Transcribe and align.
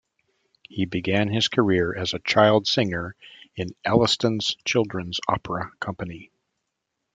He 0.67 0.85
began 0.87 1.27
his 1.29 1.47
career 1.47 1.95
as 1.95 2.15
a 2.15 2.19
child 2.25 2.65
singer 2.65 3.15
in 3.55 3.67
Elliston's 3.85 4.55
Children's 4.65 5.19
Opera 5.29 5.69
company. 5.79 6.31